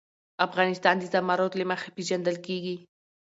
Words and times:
افغانستان 0.47 0.95
د 0.99 1.03
زمرد 1.13 1.51
له 1.59 1.65
مخې 1.71 1.89
پېژندل 1.95 2.37
کېږي. 2.45 2.75